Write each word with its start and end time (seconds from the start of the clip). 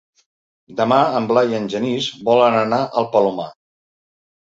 Demà 0.77 0.95
en 1.19 1.27
Blai 1.31 1.51
i 1.53 1.57
en 1.57 1.67
Genís 1.73 2.07
volen 2.29 2.57
anar 2.63 2.79
al 3.03 3.07
Palomar. 3.13 3.47